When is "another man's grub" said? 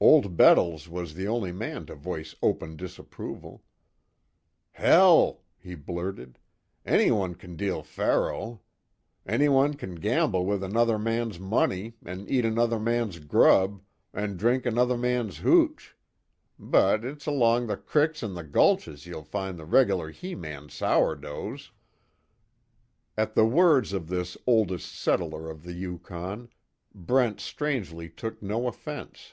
12.44-13.80